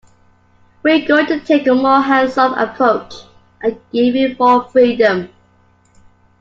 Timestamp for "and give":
3.61-4.15